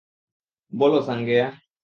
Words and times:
বলো, 0.71 0.99
সাঙ্গেয়া। 1.01 1.47